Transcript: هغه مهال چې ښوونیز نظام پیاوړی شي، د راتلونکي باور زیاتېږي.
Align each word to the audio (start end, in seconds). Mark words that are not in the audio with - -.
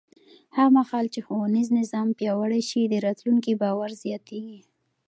هغه 0.57 0.71
مهال 0.77 1.05
چې 1.13 1.19
ښوونیز 1.25 1.67
نظام 1.79 2.07
پیاوړی 2.19 2.61
شي، 2.69 2.81
د 2.87 2.93
راتلونکي 3.05 3.53
باور 3.61 3.89
زیاتېږي. 4.03 4.59